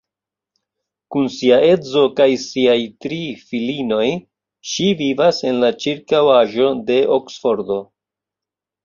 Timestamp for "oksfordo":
7.19-7.79